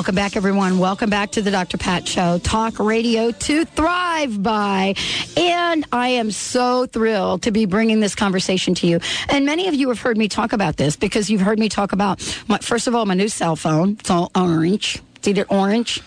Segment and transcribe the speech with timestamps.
[0.00, 0.78] Welcome back, everyone.
[0.78, 1.76] Welcome back to the Dr.
[1.76, 4.94] Pat Show, talk radio to thrive by.
[5.36, 9.00] And I am so thrilled to be bringing this conversation to you.
[9.28, 11.92] And many of you have heard me talk about this because you've heard me talk
[11.92, 12.18] about,
[12.48, 13.98] my, first of all, my new cell phone.
[14.00, 15.02] It's all orange.
[15.16, 16.00] It's either orange.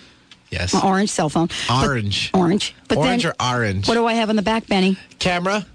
[0.49, 0.73] Yes.
[0.73, 1.49] My orange cell phone.
[1.69, 2.31] Orange.
[2.31, 2.75] But, orange.
[2.87, 3.87] But orange then, or orange?
[3.87, 4.97] What do I have on the back, Benny?
[5.19, 5.67] Camera?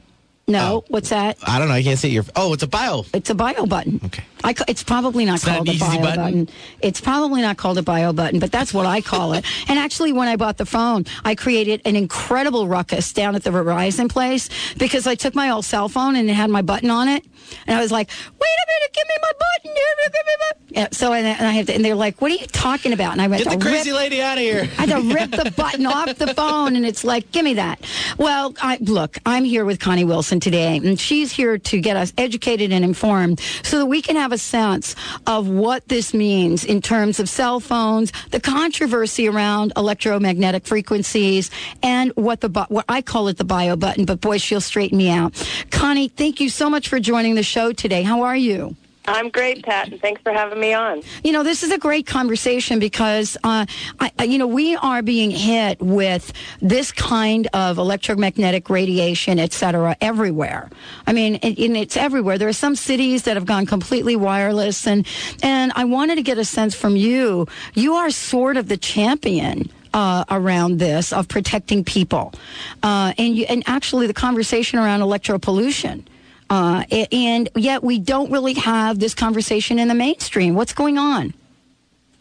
[0.48, 0.78] No.
[0.78, 0.84] Oh.
[0.88, 1.36] What's that?
[1.46, 1.74] I don't know.
[1.74, 2.24] I can't see your.
[2.34, 3.04] Oh, it's a bio.
[3.12, 4.00] It's a bio button.
[4.06, 4.24] Okay.
[4.44, 6.24] I, it's probably not It's not called an a bio button?
[6.24, 6.48] button.
[6.80, 9.44] It's probably not called a bio button, but that's what I call it.
[9.68, 13.50] and actually, when I bought the phone, I created an incredible ruckus down at the
[13.50, 17.08] Verizon place because I took my old cell phone and it had my button on
[17.08, 17.24] it,
[17.66, 20.48] and I was like, "Wait a minute, give me my button!" Give me my button.
[20.70, 23.12] Yeah, so and, and I have to, and they're like, "What are you talking about?"
[23.12, 24.62] And I went Get the crazy rip, lady out of here.
[24.78, 27.80] I had to rip the button off the phone, and it's like, give me that.
[28.18, 32.12] Well, I, look, I'm here with Connie Wilson today, and she's here to get us
[32.18, 34.94] educated and informed so that we can have a sense
[35.26, 41.50] of what this means in terms of cell phones, the controversy around electromagnetic frequencies,
[41.82, 44.04] and what the what I call it the bio button.
[44.04, 45.34] But boy, she'll straighten me out.
[45.70, 48.02] Connie, thank you so much for joining the show today.
[48.02, 48.76] How are you?
[49.08, 51.02] I'm great, Pat, and thanks for having me on.
[51.24, 53.64] You know, this is a great conversation because, uh,
[54.00, 59.96] I, you know, we are being hit with this kind of electromagnetic radiation, et cetera,
[60.00, 60.68] everywhere.
[61.06, 62.38] I mean, and it's everywhere.
[62.38, 65.06] There are some cities that have gone completely wireless, and
[65.42, 67.46] and I wanted to get a sense from you.
[67.74, 69.70] You are sort of the champion.
[69.94, 72.34] Uh, around this of protecting people,
[72.82, 76.04] uh, and you, and actually the conversation around electropollution,
[76.50, 80.54] uh, and yet we don't really have this conversation in the mainstream.
[80.54, 81.34] What's going on?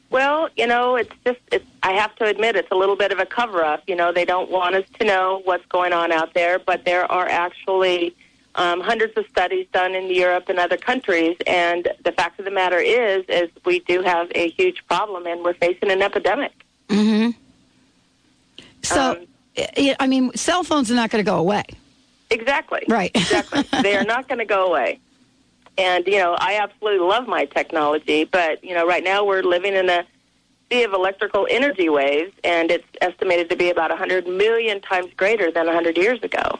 [0.09, 3.19] Well, you know, it's just, it's, I have to admit, it's a little bit of
[3.19, 3.83] a cover up.
[3.87, 7.09] You know, they don't want us to know what's going on out there, but there
[7.11, 8.15] are actually
[8.55, 11.35] um, hundreds of studies done in Europe and other countries.
[11.45, 15.43] And the fact of the matter is, is we do have a huge problem and
[15.43, 16.53] we're facing an epidemic.
[16.87, 17.31] Mm-hmm.
[18.83, 19.17] So, Um,
[19.57, 21.65] I- I mean, cell phones are not going to go away.
[22.29, 22.83] Exactly.
[22.87, 23.11] Right.
[23.15, 23.63] Exactly.
[23.81, 24.99] they are not going to go away.
[25.77, 29.75] And, you know, I absolutely love my technology, but, you know, right now we're living
[29.75, 30.05] in a
[30.69, 35.51] sea of electrical energy waves, and it's estimated to be about 100 million times greater
[35.51, 36.59] than 100 years ago.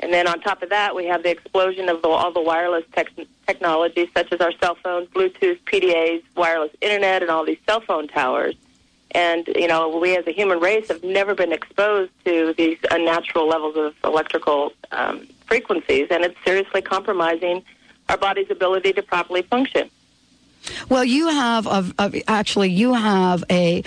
[0.00, 2.84] And then on top of that, we have the explosion of the, all the wireless
[2.92, 3.08] tech
[3.46, 8.08] technologies, such as our cell phones, Bluetooth, PDAs, wireless internet, and all these cell phone
[8.08, 8.56] towers.
[9.12, 13.46] And, you know, we as a human race have never been exposed to these unnatural
[13.46, 17.62] levels of electrical um, frequencies, and it's seriously compromising
[18.08, 19.90] our body's ability to properly function.
[20.88, 23.82] Well, you have of, of actually you have a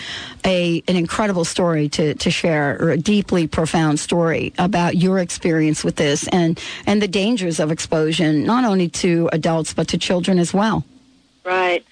[0.45, 5.83] a an incredible story to, to share, or a deeply profound story about your experience
[5.83, 10.37] with this and and the dangers of exposure, not only to adults but to children
[10.37, 10.83] as well.
[11.45, 11.85] Right.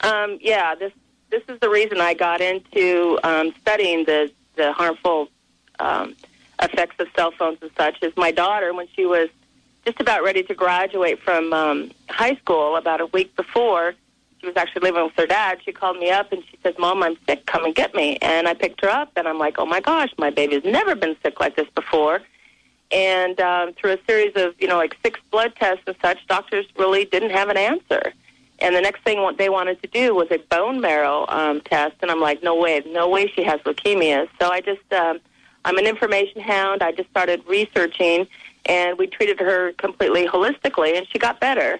[0.00, 0.92] Um, yeah, this
[1.34, 5.28] this is the reason I got into um, studying the the harmful
[5.80, 6.14] um,
[6.62, 8.00] effects of cell phones and such.
[8.02, 9.28] Is my daughter when she was
[9.84, 13.94] just about ready to graduate from um, high school, about a week before,
[14.40, 15.58] she was actually living with her dad.
[15.64, 17.46] She called me up and she says, "Mom, I'm sick.
[17.46, 20.10] Come and get me." And I picked her up, and I'm like, "Oh my gosh,
[20.16, 22.20] my baby's never been sick like this before."
[22.92, 26.66] And um, through a series of you know like six blood tests and such, doctors
[26.78, 28.12] really didn't have an answer.
[28.64, 31.96] And the next thing what they wanted to do was a bone marrow um, test,
[32.00, 34.26] and I'm like, no way, no way she has leukemia.
[34.40, 35.20] So I just, um,
[35.66, 36.82] I'm an information hound.
[36.82, 38.26] I just started researching,
[38.64, 41.78] and we treated her completely holistically, and she got better.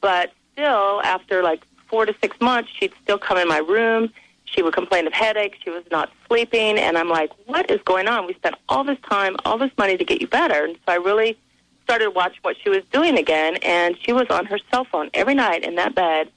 [0.00, 4.10] But still, after like four to six months, she'd still come in my room.
[4.44, 5.58] She would complain of headaches.
[5.62, 8.26] She was not sleeping, and I'm like, what is going on?
[8.26, 10.96] We spent all this time, all this money to get you better, and so I
[10.96, 11.38] really
[11.84, 15.34] started watching what she was doing again, and she was on her cell phone every
[15.34, 16.30] night in that bed,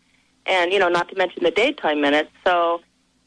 [0.45, 2.29] and you know, not to mention the daytime minutes.
[2.45, 2.81] So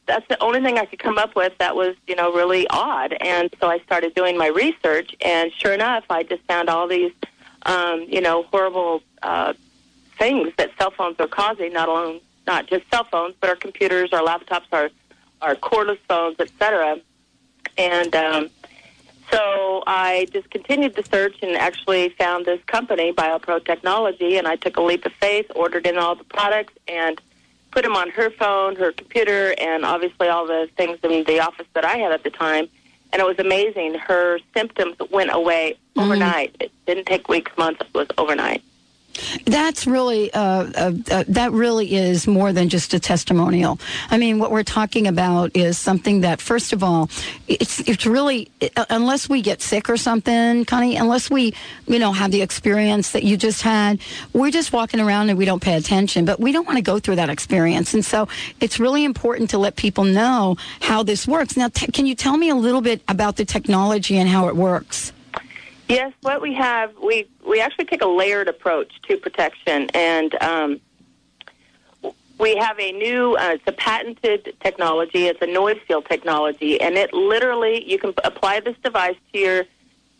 [0.05, 3.13] that's the only thing I could come up with that was you know really odd.
[3.19, 7.11] And so I started doing my research, and sure enough, I just found all these
[7.65, 9.53] um, you know horrible uh,
[10.17, 11.73] things that cell phones are causing.
[11.73, 14.89] Not alone, not just cell phones, but our computers, our laptops, our
[15.41, 16.99] our cordless phones, etc.
[17.77, 18.49] And um,
[19.31, 24.55] so I just continued the search and actually found this company, BioPro Technology, and I
[24.57, 27.19] took a leap of faith, ordered in all the products, and
[27.71, 31.67] put them on her phone, her computer, and obviously all the things in the office
[31.73, 32.67] that I had at the time.
[33.13, 33.95] And it was amazing.
[33.95, 35.99] Her symptoms went away mm-hmm.
[36.01, 36.55] overnight.
[36.59, 37.81] It didn't take weeks, months.
[37.81, 38.63] It was overnight.
[39.45, 43.79] That's really uh, uh, uh, that really is more than just a testimonial.
[44.09, 47.09] I mean, what we're talking about is something that, first of all,
[47.47, 51.53] it's it's really uh, unless we get sick or something, Connie, unless we
[51.87, 53.99] you know have the experience that you just had,
[54.33, 56.25] we're just walking around and we don't pay attention.
[56.25, 58.27] But we don't want to go through that experience, and so
[58.59, 61.57] it's really important to let people know how this works.
[61.57, 64.55] Now, t- can you tell me a little bit about the technology and how it
[64.55, 65.13] works?
[65.91, 70.79] Yes, what we have, we we actually take a layered approach to protection, and um,
[72.39, 75.27] we have a new, uh, it's a patented technology.
[75.27, 79.65] It's a noise field technology, and it literally you can apply this device to your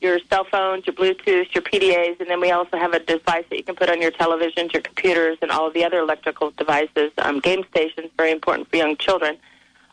[0.02, 3.56] your cell phones, your Bluetooth, your PDAs, and then we also have a device that
[3.56, 7.12] you can put on your televisions, your computers, and all of the other electrical devices.
[7.20, 9.38] Um, game stations, very important for young children.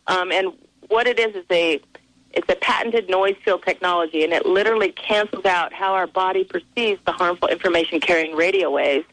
[0.09, 0.55] Um, and
[0.89, 1.81] what it is is a
[2.33, 7.01] it's a patented noise field technology, and it literally cancels out how our body perceives
[7.07, 9.07] the harmful information carrying radio waves,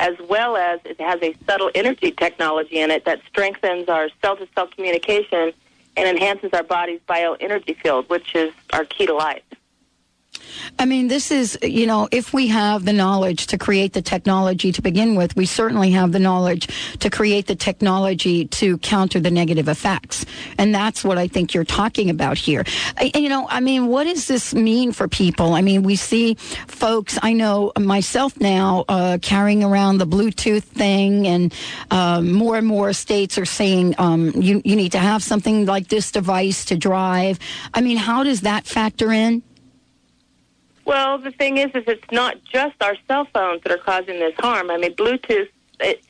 [0.00, 4.36] as well as it has a subtle energy technology in it that strengthens our cell
[4.36, 5.52] to cell communication
[5.96, 9.42] and enhances our body's bioenergy field, which is our key to life.
[10.78, 14.72] I mean, this is, you know, if we have the knowledge to create the technology
[14.72, 16.68] to begin with, we certainly have the knowledge
[16.98, 20.24] to create the technology to counter the negative effects.
[20.58, 22.64] And that's what I think you're talking about here.
[23.14, 25.54] You know, I mean, what does this mean for people?
[25.54, 26.34] I mean, we see
[26.66, 31.54] folks, I know myself now, uh, carrying around the Bluetooth thing, and
[31.90, 35.88] um, more and more states are saying um, you, you need to have something like
[35.88, 37.38] this device to drive.
[37.74, 39.42] I mean, how does that factor in?
[40.84, 44.34] Well, the thing is, is it's not just our cell phones that are causing this
[44.38, 44.70] harm.
[44.70, 45.48] I mean, Bluetooth.
[45.80, 46.02] It,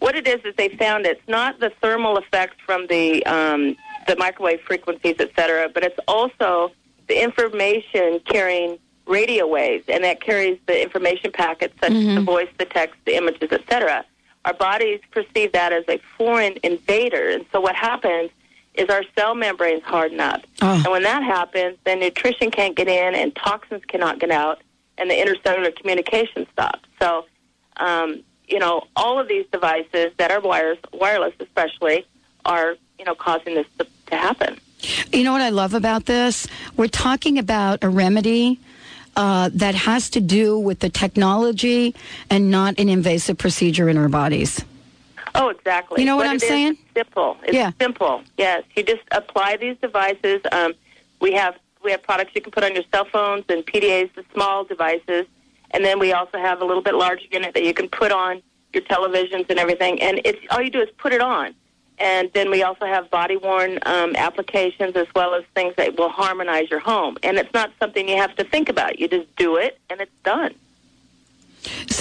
[0.00, 3.76] what it is is they found it's not the thermal effects from the um,
[4.06, 6.72] the microwave frequencies, et cetera, but it's also
[7.08, 12.10] the information carrying radio waves, and that carries the information packets such mm-hmm.
[12.10, 14.04] as the voice, the text, the images, et cetera.
[14.44, 18.30] Our bodies perceive that as a foreign invader, and so what happens
[18.74, 20.42] is our cell membranes harden up.
[20.60, 20.74] Oh.
[20.74, 24.60] And when that happens, then nutrition can't get in and toxins cannot get out,
[24.98, 26.88] and the intercellular communication stops.
[27.00, 27.26] So,
[27.76, 32.06] um, you know, all of these devices that are wires, wireless especially,
[32.44, 34.58] are, you know, causing this to, to happen.
[35.12, 36.46] You know what I love about this?
[36.76, 38.60] We're talking about a remedy
[39.16, 41.94] uh, that has to do with the technology
[42.28, 44.64] and not an invasive procedure in our bodies.
[45.34, 46.00] Oh, exactly.
[46.00, 46.78] You know what, what I'm saying?
[46.94, 47.36] Simple.
[47.42, 47.72] It's yeah.
[47.80, 48.22] simple.
[48.38, 48.62] Yes.
[48.76, 50.40] You just apply these devices.
[50.52, 50.74] Um,
[51.20, 54.24] we have we have products you can put on your cell phones and PDAs, the
[54.32, 55.26] small devices,
[55.72, 58.40] and then we also have a little bit larger unit that you can put on
[58.72, 60.00] your televisions and everything.
[60.00, 61.54] And it's all you do is put it on.
[61.98, 66.08] And then we also have body worn um, applications as well as things that will
[66.08, 67.16] harmonize your home.
[67.22, 68.98] And it's not something you have to think about.
[68.98, 70.54] You just do it and it's done.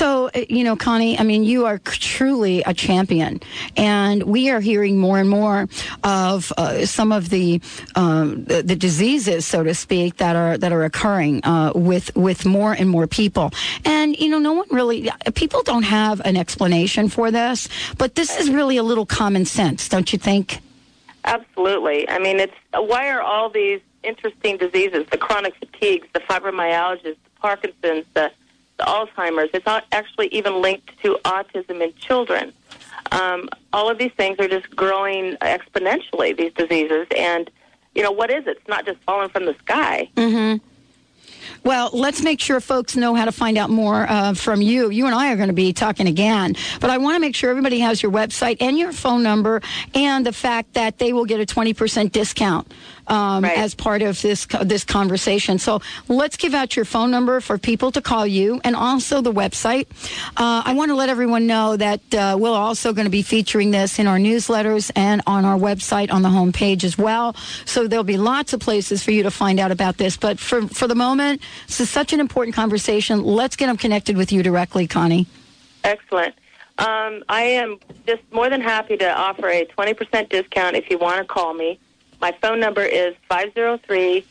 [0.04, 3.40] So, uh, you know, Connie, I mean, you are truly a champion.
[3.78, 5.70] And we are hearing more and more
[6.04, 7.62] of uh, some of the,
[7.96, 12.46] um, the, the diseases, so to speak, that are that are occurring uh, with with
[12.46, 13.52] more and more people.
[13.86, 18.38] And you know, no one really people don't have an explanation for this, but this
[18.38, 20.60] is really a little common sense, don't you think?
[21.24, 22.10] Absolutely.
[22.10, 27.40] I mean, it's why are all these interesting diseases, the chronic fatigues, the fibromyalgias, the
[27.40, 28.33] Parkinson's, the
[28.80, 29.49] Alzheimer's.
[29.53, 32.53] It's not actually even linked to autism in children.
[33.11, 37.07] Um, all of these things are just growing exponentially, these diseases.
[37.15, 37.49] And,
[37.95, 38.57] you know, what is it?
[38.57, 40.09] It's not just falling from the sky.
[40.15, 40.65] Mm-hmm.
[41.63, 44.89] Well, let's make sure folks know how to find out more uh, from you.
[44.89, 47.49] You and I are going to be talking again, but I want to make sure
[47.49, 49.61] everybody has your website and your phone number
[49.94, 52.71] and the fact that they will get a 20% discount
[53.07, 53.57] um, right.
[53.57, 55.60] as part of this this conversation.
[55.60, 59.31] So let's give out your phone number for people to call you, and also the
[59.31, 59.88] website.
[60.38, 63.72] Uh, I want to let everyone know that uh, we're also going to be featuring
[63.72, 67.36] this in our newsletters and on our website on the home page as well.
[67.66, 70.18] So there'll be lots of places for you to find out about this.
[70.18, 73.24] But for for the moment, this is such an important conversation.
[73.24, 75.28] Let's get them connected with you directly, Connie.
[75.83, 76.36] Excellent.
[76.78, 81.19] Um, I am just more than happy to offer a 20% discount if you want
[81.19, 81.80] to call me.
[82.23, 84.25] My phone number is 503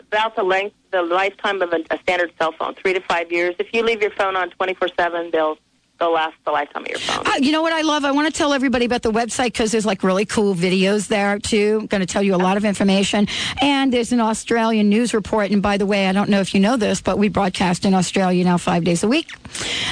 [0.00, 3.54] about the length, the lifetime of a, a standard cell phone, three to five years.
[3.58, 5.58] If you leave your phone on twenty four seven, they'll
[5.98, 7.26] they'll last the lifetime of your phone.
[7.26, 8.04] Uh, you know what I love?
[8.04, 11.38] I want to tell everybody about the website because there's like really cool videos there
[11.38, 11.78] too.
[11.82, 13.28] I'm going to tell you a lot of information.
[13.60, 15.50] And there's an Australian news report.
[15.50, 17.94] And by the way, I don't know if you know this, but we broadcast in
[17.94, 19.28] Australia now five days a week.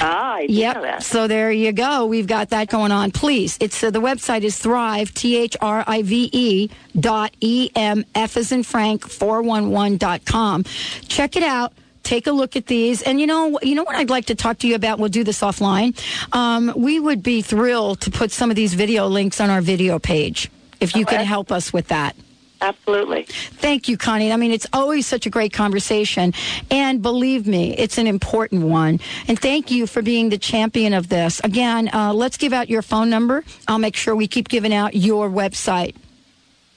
[0.01, 1.03] ah, I Yep.
[1.03, 2.05] So there you go.
[2.05, 3.11] We've got that going on.
[3.11, 6.69] Please, it's uh, the website is Thrive T H R I V E
[6.99, 10.63] dot E M F as in Frank four one one dot com.
[11.07, 11.73] Check it out.
[12.03, 14.59] Take a look at these, and you know, you know what I'd like to talk
[14.59, 14.99] to you about.
[14.99, 15.97] We'll do this offline.
[16.35, 19.99] Um, we would be thrilled to put some of these video links on our video
[19.99, 21.17] page if you Okay.
[21.17, 22.15] can help us with that.
[22.61, 23.23] Absolutely.
[23.23, 24.31] Thank you, Connie.
[24.31, 26.33] I mean, it's always such a great conversation.
[26.71, 29.01] And believe me, it's an important one.
[29.27, 31.41] And thank you for being the champion of this.
[31.43, 33.43] Again, uh, let's give out your phone number.
[33.67, 35.95] I'll make sure we keep giving out your website.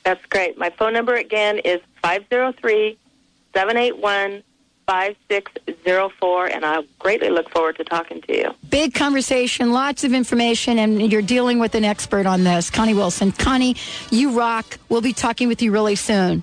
[0.04, 0.58] That's great.
[0.58, 2.98] My phone number again is 503
[3.54, 4.42] 781
[4.86, 8.54] 5604, and I greatly look forward to talking to you.
[8.70, 13.32] Big conversation, lots of information, and you're dealing with an expert on this, Connie Wilson.
[13.32, 13.76] Connie,
[14.10, 14.78] you rock.
[14.88, 16.42] We'll be talking with you really soon.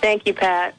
[0.00, 0.74] Thank you, Pat.